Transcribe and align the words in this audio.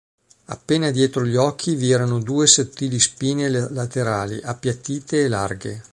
Appena 0.45 0.89
dietro 0.89 1.23
gli 1.25 1.35
occhi 1.35 1.75
vi 1.75 1.91
erano 1.91 2.17
due 2.17 2.47
sottili 2.47 2.99
spine 2.99 3.47
laterali, 3.49 4.41
appiattite 4.41 5.25
e 5.25 5.27
larghe. 5.27 5.83